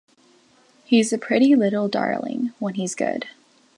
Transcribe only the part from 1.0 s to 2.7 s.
a pretty little darling